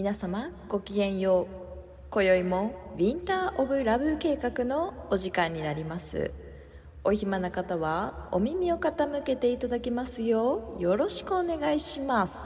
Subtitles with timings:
[0.00, 1.46] 皆様ごきげんよう。
[2.08, 6.32] 今宵もウィンター・オブ・ラブ計画のお時間になります。
[7.04, 12.40] お暇な方はお耳を傾けていただきますようよろしくお願いします。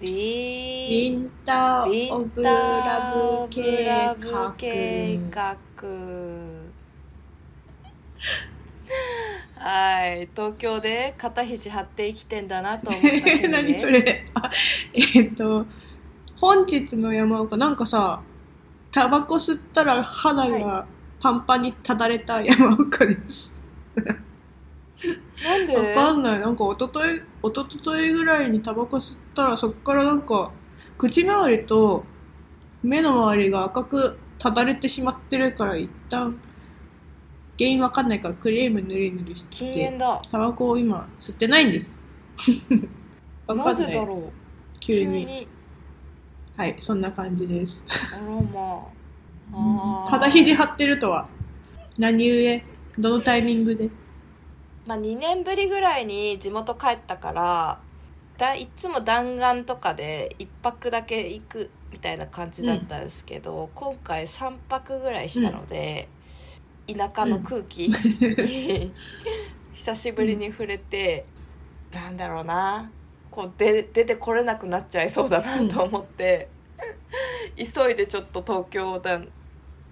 [0.00, 3.86] ウィンター・オブ・ラブ計
[5.30, 5.58] 画。
[9.58, 10.28] はい。
[10.34, 13.48] 東京で肩肘張って生きてんだなと思った日にね。
[13.50, 14.24] 何それ。
[14.34, 14.50] あ
[14.94, 15.66] えっと
[16.36, 18.22] 本日の山岡なんかさ
[18.92, 20.86] タバコ吸ったら肌が
[21.20, 23.56] パンパンにただれた山岡です。
[25.44, 25.76] なんで？
[25.76, 26.40] わかんない。
[26.40, 30.50] なんか一昨日一昨日ぐらいにタバコ吸ったらそっからなんか
[30.96, 32.04] 口周りと
[32.82, 36.38] 目の周りが赤くただれてしまってるから一旦
[37.58, 40.22] 原因わかんないからクリーム塗り塗りし禁て煙だ。
[40.30, 42.00] タバコを今吸ってないんです。
[43.46, 43.94] わかなんぜない。
[43.94, 44.32] だろう
[44.78, 45.48] 急に。
[46.56, 47.84] はいそんな感じです。
[48.14, 48.86] あらま
[49.52, 49.54] あ。
[49.54, 50.10] あー。
[50.10, 51.28] 肌肘張ってるとは。
[51.98, 52.62] 何故？
[52.98, 53.90] どのタイミングで？
[54.86, 57.78] まあ、2年ぶりぐらいに地元帰ったから
[58.38, 66.08] だいつも弾丸とかで1泊だけ行くみたいな感じだったんですけど、今回3泊ぐらいしたので、
[66.94, 67.88] 田舎の空気。
[67.88, 68.92] に
[69.74, 71.26] 久しぶりに触れて、
[71.92, 72.90] なんだろうな。
[73.30, 76.48] こうで出てこれなくなっちゃいそうだなと思って、
[77.56, 79.22] 急いでちょっと東京だっ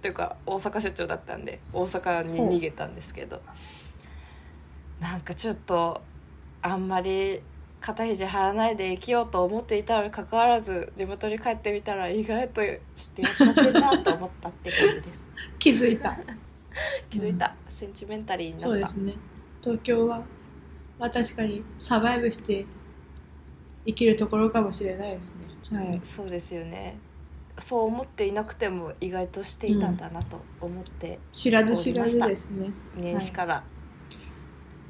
[0.01, 3.43] ていうか大阪出張だったんで大阪に逃げたんですけど。
[5.01, 6.01] なんかちょっと
[6.63, 7.43] あんまり
[7.81, 12.79] 肩肘張らないで生きようと思っていたのにかかわらず地元に帰ってみたら意外とちょっ
[13.15, 15.21] とやっちゃってんなと思ったって感じです。
[15.59, 16.17] 気づいた
[17.11, 18.67] 気づいた、センチメンタリーになった。
[18.67, 19.15] そうですね。
[19.63, 20.25] 東京は
[20.99, 22.65] まあ確かにサバイブして
[23.85, 25.35] 生きるところかもしれないです
[25.71, 25.77] ね。
[25.77, 26.01] はい。
[26.03, 26.99] そうですよね。
[27.59, 32.71] そう思っていなくても意外としていたんだなと思って、知らず知らずですね。
[32.97, 33.65] 年始から。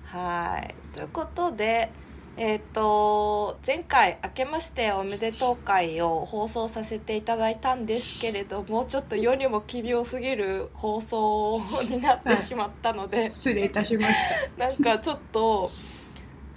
[0.05, 0.75] はい。
[0.93, 1.91] ということで
[2.39, 14.15] えっ、と前回「明けましておめでとう会」を放送させていただいたんですけれどもちょっと世にも奇妙すぎる放送になってしまったので、 失礼いたしまし
[14.59, 14.69] た。
[14.69, 15.71] なんかちょっと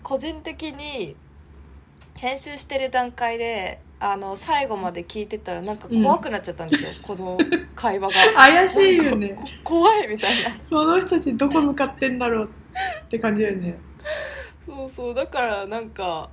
[0.03, 1.15] 個人的に
[2.15, 7.37] 編集してる段階であの最後まで聞いてたらなんか怖くなっちゃったんですよ、 この
[7.75, 8.13] 会話が。
[8.35, 9.37] 怪しいよね。
[9.63, 10.57] 怖いみたいな。
[10.69, 13.77] この人たちどこ向かってんだろうって感じだよね
[14.69, 16.29] そうそうだからなんか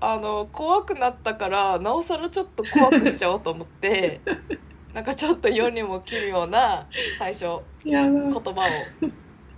[0.00, 4.20] あの怖くなったからなおさらちょっと怖くしちゃおうと思って
[4.92, 6.86] なんかちょっと世にも奇妙な
[7.18, 8.44] 最初言葉を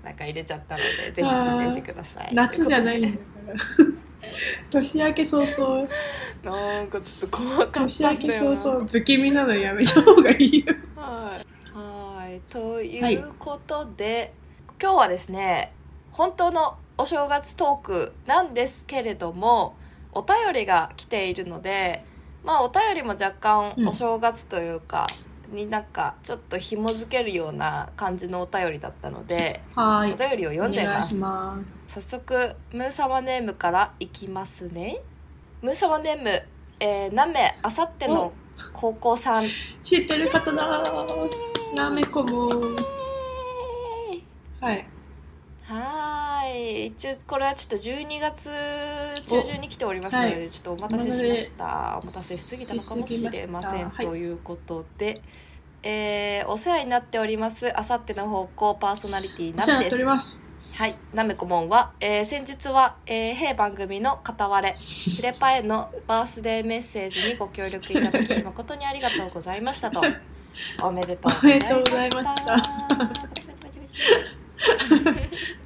[0.05, 2.35] なんか入れちゃったので ぜひ聞いていてください。
[2.35, 3.17] 夏じゃないんだか
[3.49, 3.55] ら。
[4.71, 5.89] 年明け早々。
[6.43, 10.75] なんかちょっと怖かったん年明け早々不気味なのやめた方がいいよ。
[10.97, 11.79] はい。
[11.79, 12.41] はい。
[12.51, 14.35] ということで、
[14.81, 15.73] 今日はですね
[16.11, 19.77] 本当のお正月トークなんですけれども
[20.13, 22.05] お便りが来ているので
[22.45, 23.89] まあお便りも若干うん。
[23.89, 25.07] お正月というか、
[25.51, 31.15] になんかちょっと紐づけるような感じのお便りだったので、はお便りを読んじゃいます。
[31.87, 35.01] 早速ムーサマネームからいきますね。
[35.61, 36.43] ムーサマネーム、
[36.81, 38.33] えー、何名あさっての
[38.73, 39.45] 高校さん。
[39.83, 40.83] 知ってる方だ。
[41.75, 42.49] なめこも
[44.61, 44.87] はい。
[45.65, 48.49] はーい一応これはちょっと12月
[49.29, 52.01] 中旬に来ておりますので、はいちょっとお待たせしました。
[52.03, 53.91] お待たせしすぎたのかもしれません。
[53.91, 55.23] ということで、
[55.83, 57.79] えーお世話になっております。
[57.79, 59.99] あさっての方向パーソナリティなめです。
[59.99, 60.43] ります。
[60.75, 60.97] はい。
[61.13, 64.77] なめこもんは、えー先日は、えー、弊番組の片割れ。
[65.17, 70.01] フレパへのバースデーメッセージにご協力いただき誠にありがとうございましたと。
[70.83, 71.39] おめでとうご
[71.91, 72.57] ざいました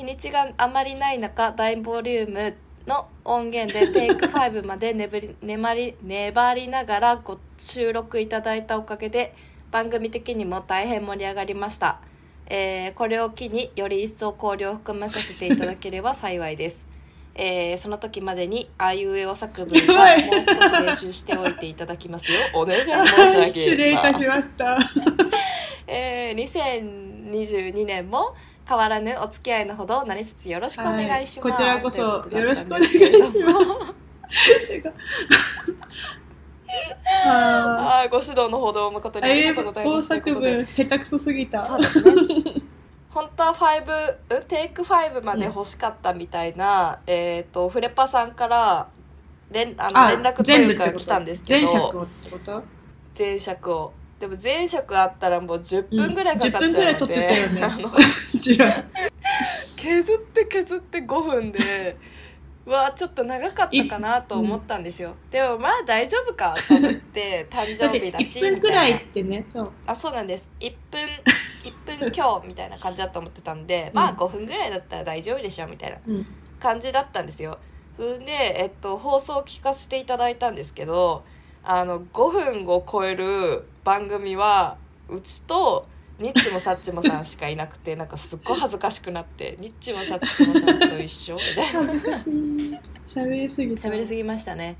[0.00, 2.56] 日にちがあまりない中大ボリューム
[2.86, 9.34] の音源で テイク5まで粘り粘り粘りながらご収録いただいたおかげで
[9.70, 12.00] 番組的にも大変盛り上がりました、
[12.46, 16.84] えーこれを機により一層考慮を含まさせていただければ 幸いです、
[17.34, 20.24] えーその時までにあいうえお作文はい。
[20.24, 22.40] もう少し練習しておいていただきますよ。
[22.54, 24.78] お願い申し上げます失礼いたしました。
[25.86, 27.00] えー
[27.30, 28.34] 2022年も
[28.70, 31.52] 変わらぬお付き合いのほど何卒よろしくお願いします、はい。
[31.52, 32.00] こちらこそ
[32.38, 33.66] よろしくお願いします。
[37.26, 40.08] あはいご指導のほど誠にーありがとうござい大ます。
[40.08, 41.64] という作文下手くそすぎた。
[41.64, 42.12] そうですね
[43.10, 48.86] 本当は5うんテイク5まで欲しかったみたいな、えっ、とフレパさんから
[49.50, 51.66] 連あのあ連絡というか来たんですけど。
[51.66, 52.62] 全尺をってこと？
[53.18, 53.92] 前尺を。
[54.20, 57.84] でも前尺あったらもう10分ぐらいかかっちゃうので、うん10分ぐらい撮ってたよね
[58.40, 58.84] あのうちら
[59.76, 61.96] 削って削って5分で
[62.66, 69.70] うわちょっと長かったかなと思ったんですよ、でもまあ大丈夫かと思って誕生日だし1分くらいってねそう。
[69.86, 70.48] あそうなんです。
[70.60, 76.26] 1分1分今日みたいな感じだと思ってたんで、まあうん5分ぐらいだったら大丈夫でしょみたいなうん。
[76.60, 77.58] 感じだったんですよ。
[77.96, 81.24] それで、えっと、放送を聞かせていただいたんですけど
[81.62, 84.76] あの5分を超える番組は
[85.08, 85.86] うちと
[86.20, 91.80] ニッチもサッチもさんしかいなくてなんかすっごい恥ずかしくなってニッチもサッチもさんと一緒みたいな。
[91.80, 92.30] 恥ずかしい。
[93.06, 93.88] 喋りすぎた。
[93.88, 94.76] 喋りすぎましたね。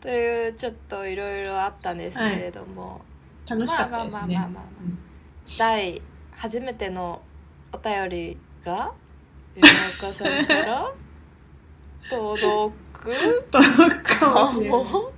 [0.00, 3.02] というちょっといろいろあったんですけれども、
[3.48, 4.34] 楽しかったですね。
[4.36, 4.64] まあまあまあまあまあ
[5.58, 6.00] 第
[6.32, 7.20] 初めての
[7.72, 8.94] お便りが
[9.54, 10.92] 山岡さんから？
[12.08, 13.44] 届く？
[13.50, 14.82] 届くかかもしれない。
[14.84, 15.12] も。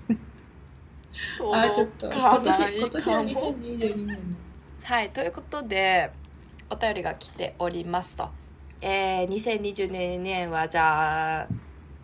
[1.55, 4.09] あちょっと届今年かない今年はかも2022年。
[4.09, 4.17] の
[4.85, 6.11] はいということで
[6.69, 8.31] お便りが来ておりますと、
[8.81, 11.49] えー、2022年はじゃあ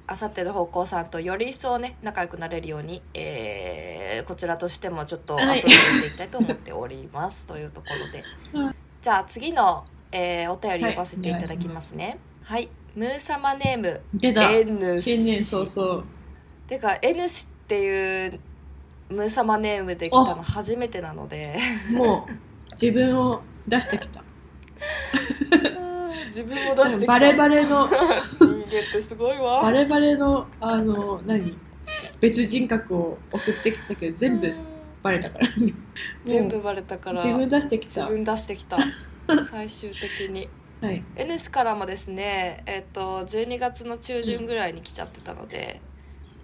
[0.07, 8.25] あさっての方向さんとより一層ね仲良くなれるように、えーこちらとしてもちょっとアプデートしていきたいと思っております、 というところで、
[8.59, 8.75] はい。
[9.01, 12.19] じゃあ次の、えーお便り読ませていただきますね。
[12.43, 14.51] はい、ムー様ネーム出た。
[14.51, 16.05] N 新年早々。
[16.67, 18.41] てか N 氏っていう
[19.11, 21.59] ムー様ネームで来たの初めてなので。
[21.93, 22.33] もう
[22.81, 24.23] 自分を出してきた。
[26.27, 27.07] 自分も出してきた。
[27.07, 27.89] バレバレの。
[27.89, 29.63] 人間ってすごいわ。
[29.63, 31.59] バレバレのあの何？
[32.21, 34.49] 別人格を送ってきてたけど全部
[35.03, 35.49] バレたから。
[36.25, 37.23] 全部バレたから。
[37.23, 38.03] 自分出してきた。
[38.03, 38.79] 自分出してきた。
[39.51, 40.49] 最終的に。
[40.81, 41.03] はい。
[41.17, 45.81] N 氏からもですねえっ、と12月の中旬ぐらいに来ちゃってたので、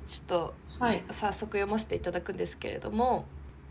[0.08, 1.04] ちょっとはい。
[1.12, 3.26] 早速読ませていただくんですけれども、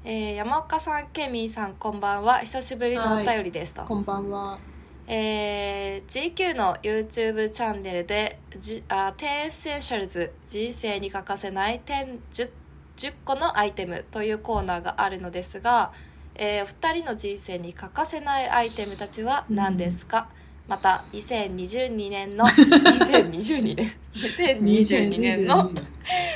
[0.05, 2.39] えー山岡さんケミーさんこんばんは。
[2.39, 4.59] 久しぶりのお便りですと、こんばんは。
[5.07, 12.49] えー GQ の YouTube チャンネルでじあ10 Essentials 人生に欠かせない 10, 10,
[12.97, 15.93] 10個のアイテムというコーナーがあるのですが、
[16.35, 20.27] えー、2人の人生に欠かせないアイテムたちは何ですか、
[20.67, 23.93] また2022年の2022年。
[24.15, 25.71] 2022年の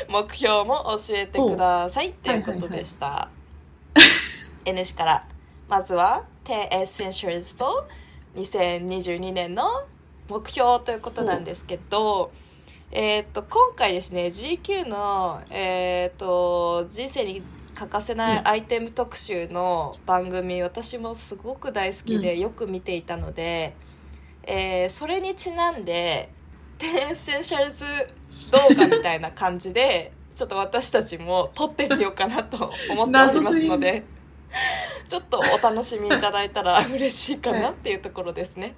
[0.07, 3.29] 目標も教えてくださいということでした、
[4.67, 5.27] N 氏から。
[5.67, 7.87] まずは10 Essentials と
[8.35, 9.85] 2022年の
[10.29, 12.31] 目標ということなんですけど、
[12.91, 17.41] えー、と今回ですね GQ の、えー、と人生に
[17.75, 23.75] 欠かせないアイテム特集の番組、私もすごく大好きでよく見ていたので、
[24.43, 26.29] えーそれにちなんで
[26.79, 27.83] 10 Essentials
[28.51, 34.03] 動画みたいな感じでちょっと私たちも撮ってみようかなと思っておりますので
[35.07, 38.75] ちょっとお楽しみいただいたら嬉しいかなっていうところですね。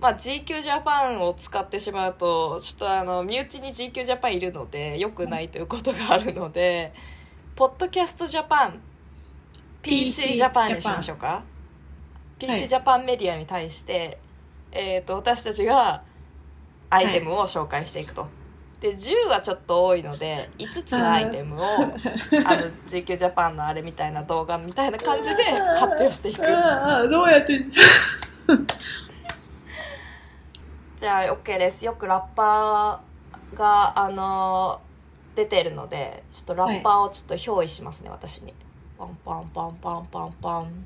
[0.00, 6.92] まあ、GQ ジャパンを使ってしまうとちょっとあの身内に GQ ジャパンいるのでよくないということがあるので
[7.56, 8.80] ポッドキャストジャパン
[9.82, 11.42] PC ジャパンにしましょうか。
[12.38, 14.18] PC ジャパンメディアに対して、
[14.72, 16.02] えー、と私たちが
[16.90, 18.26] アイテムを紹介していくと。
[18.84, 21.94] で10はちょっと多いので5つのアイテムをあの
[22.86, 25.42] GQ ジャパンのあれみたいな動画みたいな感じで
[25.78, 26.42] 発表していく。
[26.42, 27.64] どうやって
[30.98, 31.82] じゃあ OK です。
[31.82, 34.82] よくラッパーがあの
[35.34, 38.52] 出てるのでちょっとラッパーをちょっと憑依しますね、私に。
[38.98, 40.84] パンパンパンパンパンパン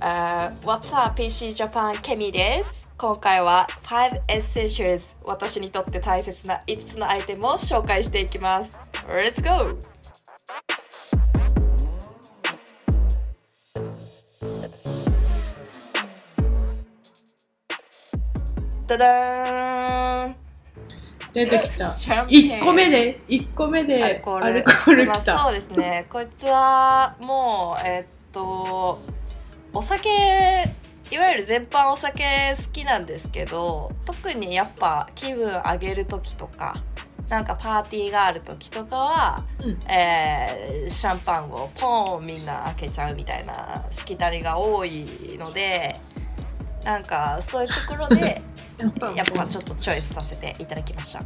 [0.00, 2.00] Uh, What's up, PC Japan?
[2.00, 2.88] ケミです。
[2.96, 8.80] 今回は5 Essentials 私にとって大切な5つのアイテムを紹介していきます。
[9.06, 9.76] Let's go!
[18.86, 20.36] ダダーン。
[21.34, 21.90] 出てきた。
[21.90, 22.60] シャンペーン。
[22.62, 25.38] 1個目で1個目でアルコールきた。
[25.44, 26.06] そうですね。
[26.08, 28.98] こいつはもうえっと
[29.72, 30.08] お酒
[31.10, 32.22] いわゆる全般お酒
[32.56, 36.76] 好きなんですけど特にやっぱ気分上げる時とか
[37.28, 39.80] なんかパーティーがある時とかは、うん。
[39.88, 45.06] えーシャンパンをポンみんな開けちゃうみたいなしきたりが多い
[45.38, 45.94] ので
[46.84, 48.42] なんかそういうところで
[49.14, 51.22] やっぱちょっとチョイスさせていただきました。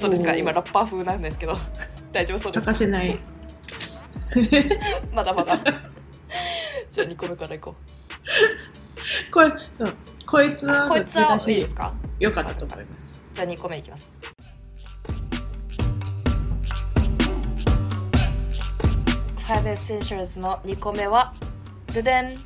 [0.00, 0.34] どうですか？
[0.34, 1.56] 今ラッパー風なんですけど。
[2.12, 3.18] 大丈夫そうです欠かせない。
[5.12, 5.58] まだまだ
[6.92, 7.74] じゃあ2個目からいこ
[9.32, 9.94] これそう
[10.26, 11.90] こいつうはこいつはいいしですか？
[12.20, 13.26] 良かったと思います。
[13.32, 14.10] じゃあ2個目いきます。
[19.38, 21.32] Five Essentials の2個目は
[21.94, 22.38] ででん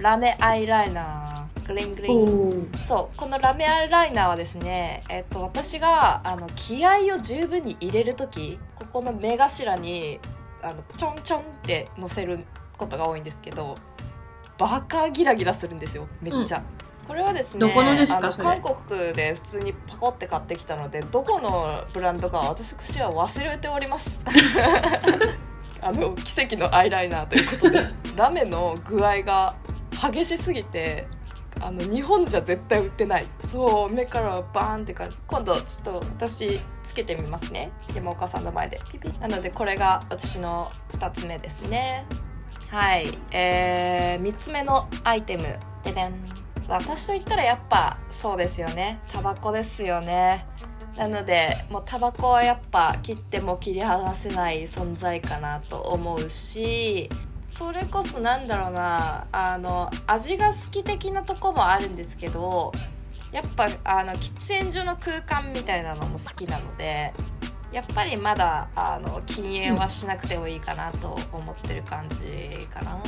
[0.00, 1.68] ラメアイライナー。
[1.68, 2.72] グリングリン。
[2.84, 10.18] そうこのラメアイライナーはですね、えっと、私があの気合を十分に入れる時ここの目頭に
[10.60, 12.40] あのちょんちょんって乗せる
[12.76, 13.76] ことが多いんですけど
[14.58, 16.62] バカギラギラするんですよめっちゃ、
[17.06, 24.24] これはですねどこのですか韓国で普通にパコって買ってきたのでどこのブランドか私は忘れております。
[25.84, 28.02] あの奇跡のアイライナーということで。
[28.16, 29.54] ラメの具合が
[30.12, 31.06] 激しすぎて
[31.60, 33.26] あの日本じゃ絶対売ってない。
[33.44, 35.16] そう目からバーンって感じ。
[35.26, 37.72] 今度ちょっと私つけてみますね。
[37.94, 38.80] 山岡さんの前で。
[38.90, 42.06] ピピなのでこれが私の2つ目ですね
[42.72, 45.42] はいえー、3つ目のアイテム。
[45.84, 46.14] ででん。
[46.68, 48.98] 私と言ったらやっぱそうですよね。
[49.12, 50.46] タバコですよね。
[50.96, 57.10] なのでもうタバコはやっぱ切っても切り離せない存在かなと思うし
[57.46, 62.72] それこそなんだろうなあの味が好き的なとこもあるんですけど
[63.32, 67.14] やっぱあの喫煙所の空間みたいなのも好きなので
[67.72, 73.00] やっぱりまだあの禁煙はしなくてもいいかなと思ってる感じかな。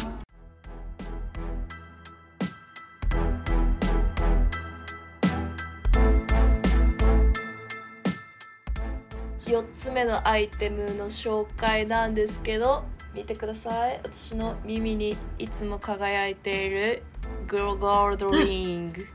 [9.45, 12.83] 4つ目のアイテムの紹介なんですけど
[13.15, 14.01] 見てください。
[14.03, 17.03] 私の耳にいつも輝いている
[17.47, 19.07] グロゴールドリング、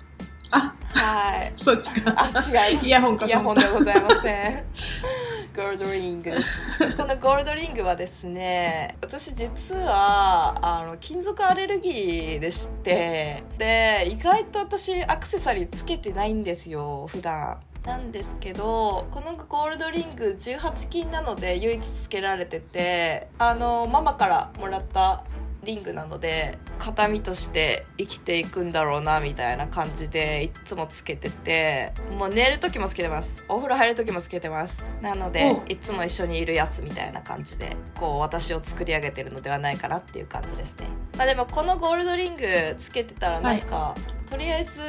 [0.51, 1.51] あはい。
[1.55, 2.13] そっちか。
[2.15, 4.53] あ違いますイヤホンかイヤホンでございません。
[4.53, 6.31] ゴールドリング。
[6.97, 17.59] このゴールドリングはですね私実はあの金属アレルギーでしてで意外と私アクセサリーつけてないんですよ普段。
[17.85, 25.23] なんですけどこのゴールドリング18金なので唯一つけられててあのママからもらった
[25.63, 33.43] リングなので形見として生きていくんだろうなみたいな感じでいつもつけててもう寝る時もつけてます。
[33.49, 34.85] お風呂入る時もつけてます。
[35.01, 40.87] なのでおいつも一緒にいるやつみたいな感じでこう私を作り上げてるのではないかなっていう感じですね。
[41.17, 43.95] まあでもこのゴールドリングつけてたらなんか、
[44.29, 44.81] とりあえず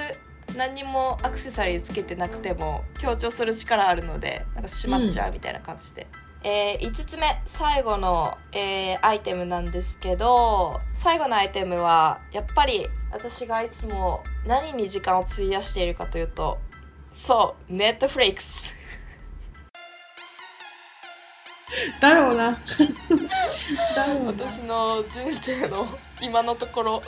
[0.57, 6.07] 何にもアクセサリーつけてなくても強調する力あるのでなんか閉まっちゃうみたいな感じで、
[6.43, 16.59] えー5つ目最後の、えーアイテムなんですけど最後のアイテムはやっぱり私がいつも何に時間を費やしているかというと
[17.13, 18.75] そうネットフリックス。
[22.01, 22.59] だろうな。
[23.95, 24.45] だろうな。
[24.47, 25.87] 私の人生の
[26.21, 27.03] 今のところ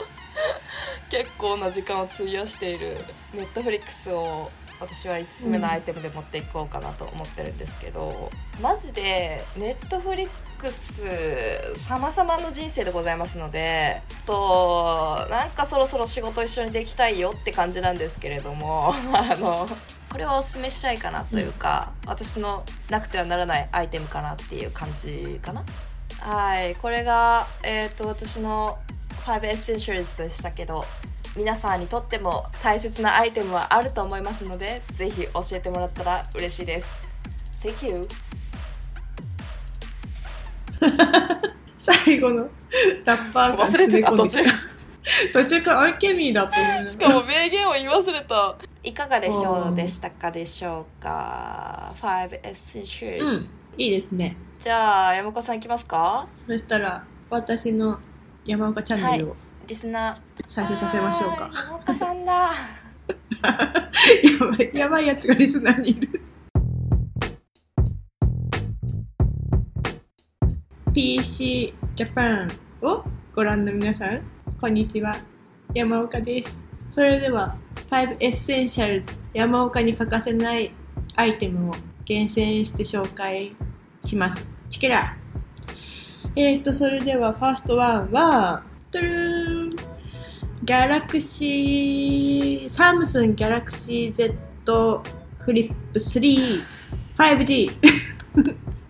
[1.09, 2.97] 結構な時間を費やしている
[3.33, 4.49] ネットフリックスを
[4.79, 8.29] 私は5つ目のアイテムで持っていこうかなと思ってるんですけど、
[8.61, 11.03] マジでネットフリックス
[11.87, 19.67] 様々の人生でございますのでとなんかそろそろ仕事一緒にできたいよって感じなんですけれども あの
[20.09, 25.63] これをおすすめしたいかなというか、私のなくてはならないアイテムかなっていう感じかな。
[26.19, 28.77] はいこれが、えー、と私の
[29.25, 30.85] 5 Essentials でしたけど
[31.35, 36.87] 皆さんにとっても大切なアイテムはあると思いますのでぜひ教えてもらったら嬉しいです。
[37.63, 38.07] Thank you.
[41.77, 42.47] 最後の
[43.05, 44.39] ラッパーが忘れてた途中
[45.33, 46.87] 途中からア イケミーだと思う。
[46.87, 48.55] しかも名言を言い忘れた。
[48.83, 51.93] いかがでしょうでしたかでしょうか。
[52.01, 54.37] 5 Essentials、うんいいですね。
[54.59, 56.27] じゃあ山岡さんいきますか？
[56.47, 57.97] そしたら私の
[58.45, 59.35] 山岡チャンネルを。
[59.65, 62.33] リスナー再生させましょうか、あー山岡さんだ。
[62.33, 62.51] や
[64.39, 66.21] ばいやばいやつがリスナーにいる。
[70.93, 74.21] PC ジャパンをご覧の皆さん
[74.59, 75.17] こんにちは。
[75.73, 76.63] 山岡です。
[76.91, 77.57] それでは
[77.89, 80.71] 5 Essentials 山岡に欠かせない
[81.15, 83.55] アイテムを厳選して紹介
[84.03, 84.45] します。
[84.69, 85.17] Check it out。
[86.35, 90.02] えーとそれではファーストワンはトゥルーン
[90.63, 95.03] ギャラクシー、サムスンギャラクシー Z
[95.39, 96.63] フリップ3、
[97.17, 97.71] 5G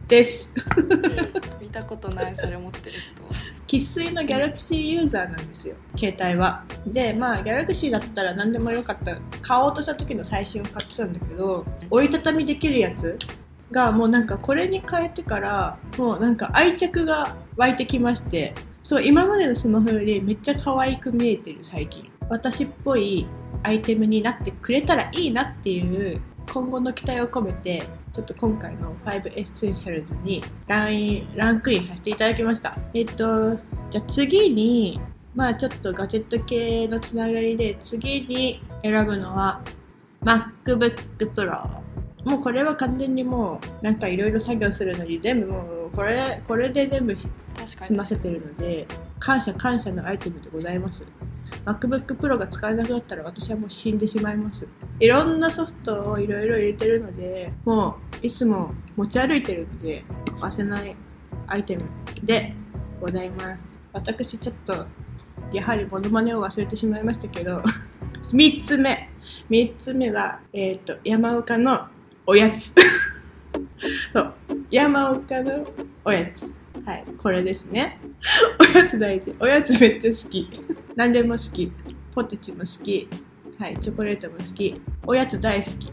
[0.07, 0.51] です。
[1.59, 3.29] 見たことないそれ持ってる人は。
[3.65, 6.63] 生粋の Galaxy ユーザーなんですよ携帯は。
[6.85, 9.19] でまあ Galaxy だったら何でもよかった。
[9.41, 13.17] 買おうとした時の最新を買ってたんだけど折りたたみできるやつ
[13.71, 18.53] がもうなんかこれに変えてからもうなんか愛着が湧いてきまして
[18.83, 22.09] そう今までのスマホよりめっちゃ可愛く見えてる最近。
[22.29, 23.25] 私っぽい
[23.63, 26.21] アイテムになってくれたらいいなっていう
[26.51, 32.77] 今後の期待を込めてちょっと今回の5 Essentials にラインランクインさせていただきました。
[32.93, 33.55] えっと
[33.89, 34.99] じゃあ次に
[35.33, 39.61] まあちょっとガジェット系のつながりで次に選ぶのは
[40.21, 40.97] MacBook
[41.33, 41.82] Pro
[42.25, 47.15] もうこれは完全にもうなんかいろいろ作業するのに全部もうこれこれで全部
[47.65, 48.87] 済ませてるので
[49.19, 51.05] 感謝感謝のアイテムでございます。
[51.65, 54.67] MacBook Pro が使えなくなったら私はもう死んでしまいます。
[54.99, 60.95] いろんなソフトをいろいろ入れてるのでもういつも持ち歩いてるので欠かせない
[61.47, 61.83] アイテム
[62.23, 62.53] で
[62.99, 63.71] ございます。
[63.91, 64.87] 私ちょっと
[65.51, 67.61] やはりモノマネを忘れてしまいましたけど
[68.33, 69.09] 3つ目。
[69.49, 71.87] 3つ目は、えっと山岡の
[72.25, 72.73] おやつ。
[74.13, 74.33] そう。
[74.71, 75.67] 山岡の
[76.05, 76.57] おやつ。
[76.85, 77.03] はい。
[77.17, 77.99] これですね。
[78.59, 79.31] おやつ大事。
[79.39, 80.49] おやつめっちゃ好き。
[80.95, 81.71] 何でも好き。
[82.13, 83.09] ポテチも好き。
[83.59, 83.77] はい。
[83.77, 84.81] チョコレートも好き。
[85.05, 85.91] おやつ大好き。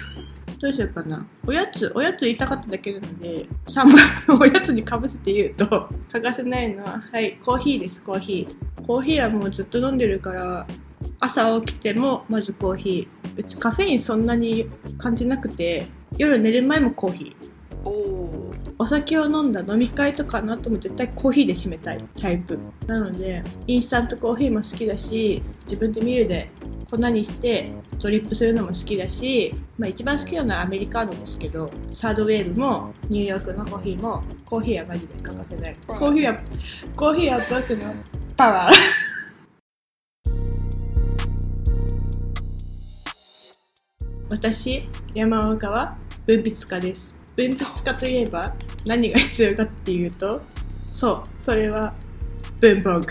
[0.60, 1.26] どうしようかな。
[1.46, 7.36] おやつおやつ言いたかっただけなので3番おやつにかぶせて言うと 欠かせないのははい。
[7.44, 8.86] コーヒーですコーヒー。
[8.86, 10.66] コーヒーはもうずっと飲んでるから
[11.20, 13.40] 朝起きてもまずコーヒー。
[13.40, 15.86] うちカフェインそんなに感じなくて
[16.16, 17.46] 夜寝る前もコーヒー。
[17.84, 22.58] おおお酒を飲んだ飲み会とかの後も絶対コーヒーで締めたいタイプ。
[22.86, 26.50] なのでインスタントコーヒーも好きだし自分でミルで
[26.90, 35.76] 粉にしてドリップするのも好きだし、まあ、一番好きなのはアメリカーノですけどサードウェーブもニューヨークのコーヒーもコーヒーはマジで欠かせない。
[35.86, 36.40] コーヒーは
[36.94, 37.94] コーヒーは僕の
[38.36, 39.05] パワー
[44.28, 47.14] 私山岡は文筆家です。
[47.36, 50.42] 文筆家といえば何が必要かっていうと
[50.90, 51.94] そうそれは
[52.60, 53.06] 文房具。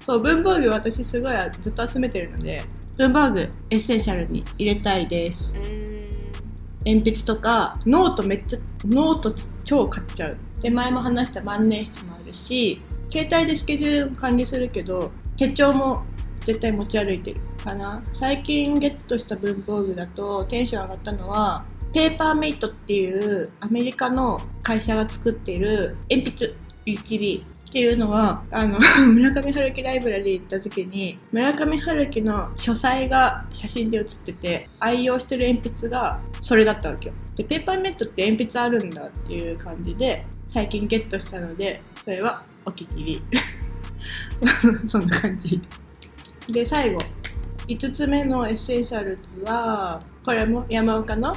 [0.00, 2.62] そう文房具私すごいずっと集めてるので
[2.98, 5.54] 文房具 essential に入れたいです。
[6.84, 9.32] 鉛筆とかノートめっちゃノート
[9.64, 10.38] 超買っちゃう。
[10.60, 16.02] で前も話した万年筆もあるし携帯でスケジュールも管理するけど手帳も
[16.40, 18.00] 絶対持ち歩いてるかな？
[18.12, 26.54] 最近ゲットした文房具だとテンション上がったのは Paper Mate っていうアメリカの会社が作っている鉛筆
[26.86, 28.78] HB っていうのはあの
[29.12, 37.14] 村上春樹ライブラリー行った時に村上春樹の書斎が写真で写ってて愛用してる鉛筆がそれだったわけよ。
[37.34, 43.22] で Paper Mate って鉛筆あるんだっていう感じで最近ゲットしたのでそれはお気に入り。
[44.86, 45.60] そんな感じ。
[46.52, 47.25] で最後。
[47.68, 51.34] 5つ目の essential はこれも山岡の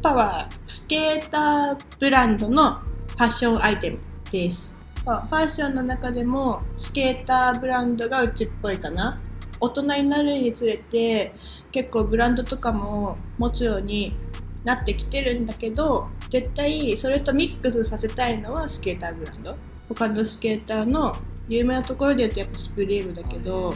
[0.00, 3.98] パワースケーターブランドのファッションアイテム
[4.30, 4.78] です。
[5.04, 9.18] まあファッションの中でもスケーターブランドがうちっぽいかな。
[9.58, 11.34] 大人になるにつれて
[11.72, 14.14] 結構ブランドとかも持つように
[14.62, 19.56] なってきてるんだけど絶対それとミックスさせたいのはスケーターブランド。
[19.88, 21.16] 他のスケーターの
[21.48, 23.72] 有名なところで言うとやっぱ Supreme だけど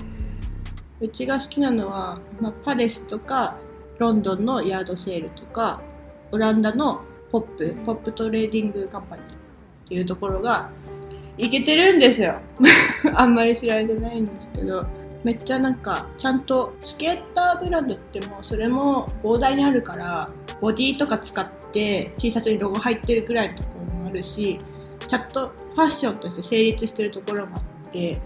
[1.00, 3.56] うちが好きなのは、まあ、 Palace とか
[3.98, 5.82] ロンドンの Yardsale とか
[6.30, 9.28] オランダの Pop Pop Trading Company っ
[9.88, 10.70] ていうところが
[11.38, 12.38] いけてるんですよ。
[13.14, 14.82] あんまり知られてないんですけど
[15.24, 24.60] めっちゃなんかちゃんとスケーターブランドってもうそれも膨大にあるからボディとか使って T シャツにロゴ入ってるくらいのところもあるし
[25.06, 28.20] ちゃんとファッションとして成立してるところもあって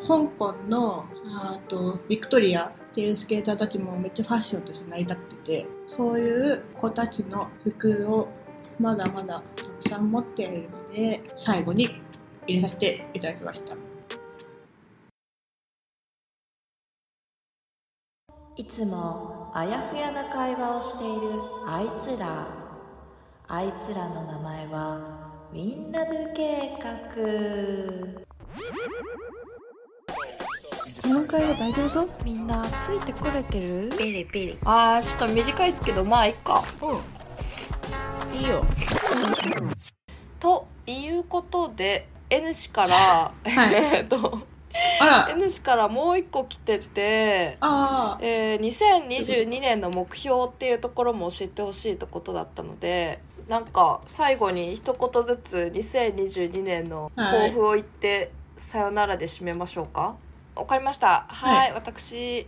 [0.00, 8.28] 香港のあとビクトリアっていうスケーターたちもめっちゃファッションとして成り立っててそういう子たちの服を
[8.78, 11.88] まだまだたくさん持っているので最後に
[12.46, 13.76] 入れさせていただきました。
[18.56, 22.48] いつもあやふやな会話をしているあいつら。
[23.50, 24.98] あいつらの名前は
[25.52, 28.28] ウィンラブ計画。
[31.02, 32.24] この会話大丈夫？
[32.24, 33.90] みんなついてこれてる？
[33.96, 34.52] ピリピリ。
[34.64, 36.62] あーちょっと短いですけどまあいっか。
[38.32, 38.62] いいよ。
[40.40, 43.74] ということで N 氏から、はい。
[43.96, 44.40] えっと
[45.00, 45.28] あら。
[45.30, 60.16] N 氏からもう一個来ててあえー2022年の目標っていうところも教えてほしいとことだったのでなんか最後に一言ずつ2022年の抱負を言って、さよならで締めましょうか
[60.58, 61.24] わかりました。
[61.28, 62.44] はい、私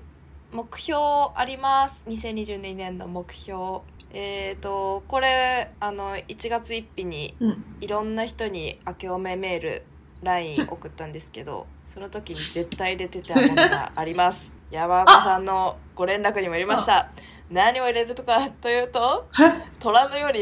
[0.53, 1.01] 目標
[1.37, 2.03] あります。
[2.09, 3.83] 2022年の目標。
[4.13, 7.65] えっ、とこれあの1月1日にうん。
[7.81, 9.85] いろんな人に明けおめメール
[10.25, 14.59] LINE 送ったんですけどその時に絶対入れてたものがあります。
[14.73, 17.13] 山岡さんのご連絡にも入れました。
[17.49, 20.41] 何を入れるとかというとは虎のように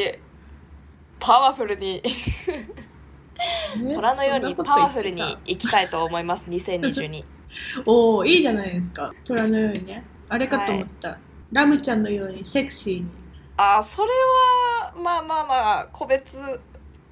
[1.20, 2.02] パワフルに。
[3.94, 6.48] 虎のようにパワフルに生きたいと思います。
[6.48, 7.24] 2022
[7.86, 9.12] おおいいじゃないですか。
[9.24, 10.04] 虎のようにね。
[10.28, 11.18] あれかと思った。
[11.52, 13.06] ラムちゃんのようにセクシーに。
[13.56, 16.36] あーそれはまあまあまあ個別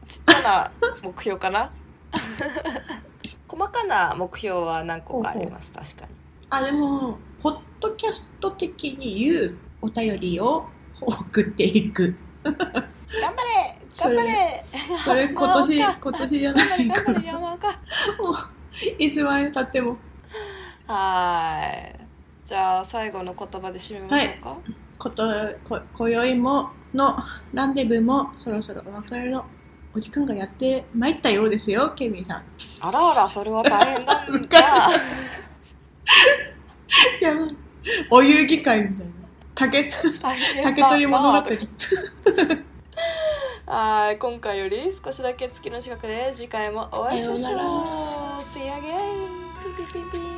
[0.08, 0.72] ちっちゃな
[1.02, 1.70] 目標かな？
[3.48, 6.16] 細かな目標は何個かあります確かに
[6.48, 10.66] あ、でも、ポッドキャスト的に言うお便りを
[11.00, 12.14] 送っていく。
[12.44, 12.62] 頑張
[13.42, 14.64] れ 頑張れ
[14.98, 17.26] それ今年、今年じゃないかられ頑張れ。
[17.26, 17.80] 山岡
[18.98, 19.96] いつまでたっても。
[20.86, 22.06] はーい。
[22.44, 24.56] じゃあ最後の言葉で締めましょうか、
[24.98, 25.24] こと、
[25.64, 27.16] こ、今宵もの
[27.52, 29.44] ランデブーもそろそろお別れの
[29.92, 32.44] お時間がやってまいったようですよ、ケミーさん。
[32.80, 34.24] あらあらそれは大変だ。
[37.20, 37.48] やばい。
[38.10, 39.12] お遊戯会みたいな。
[39.54, 39.92] 竹、
[40.62, 41.42] 竹取物語。
[43.66, 44.18] はい。
[44.18, 47.52] 今回より少しだけ月の近くで次回もお会いしましょう。
[48.56, 50.35] See you again